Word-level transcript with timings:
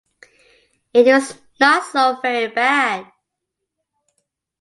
It 0.95 1.05
was 1.05 1.39
not 1.59 1.83
so 1.83 2.19
very 2.21 2.47
bad. 2.47 3.05